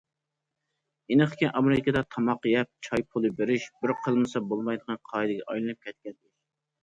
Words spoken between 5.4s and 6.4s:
ئايلىنىپ كەتكەن ئىش.